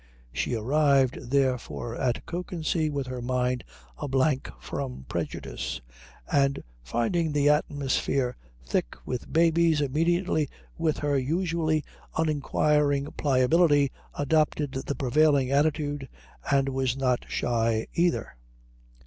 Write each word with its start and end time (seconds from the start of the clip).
She 0.33 0.55
arrived, 0.55 1.29
therefore, 1.29 1.95
at 1.95 2.25
Kökensee 2.25 2.89
with 2.89 3.05
her 3.05 3.21
mind 3.21 3.63
a 3.99 4.07
blank 4.07 4.49
from 4.59 5.05
prejudice, 5.07 5.79
and 6.31 6.63
finding 6.81 7.31
the 7.31 7.49
atmosphere 7.49 8.35
thick 8.65 8.95
with 9.05 9.31
babies 9.31 9.79
immediately 9.79 10.49
with 10.75 10.97
her 10.97 11.19
usual 11.19 11.79
uninquiring 12.17 13.11
pliability 13.11 13.91
adopted 14.17 14.71
the 14.71 14.95
prevailing 14.95 15.51
attitude 15.51 16.09
and 16.51 16.69
was 16.69 16.97
not 16.97 17.27
shy 17.29 17.85
either. 17.93 18.33